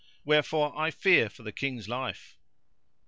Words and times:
Wherefore 0.25 0.75
I 0.75 0.89
fear 0.89 1.29
for 1.29 1.43
the 1.43 1.51
King's 1.51 1.87
life." 1.87 2.35